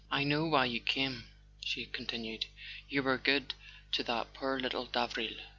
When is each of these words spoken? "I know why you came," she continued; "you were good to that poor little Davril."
"I 0.09 0.23
know 0.23 0.47
why 0.47 0.65
you 0.65 0.79
came," 0.79 1.25
she 1.63 1.85
continued; 1.85 2.47
"you 2.89 3.03
were 3.03 3.19
good 3.19 3.53
to 3.91 4.03
that 4.05 4.33
poor 4.33 4.59
little 4.59 4.87
Davril." 4.87 5.37